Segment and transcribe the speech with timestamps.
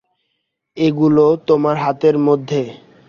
[0.77, 2.61] এগুলো তোমার হাতের মধ্যে।